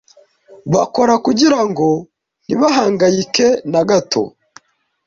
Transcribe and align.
bakora 0.73 1.13
kugirango 1.25 1.87
ntibahangayike 2.45 3.47
na 3.71 3.81
gato 3.89 4.21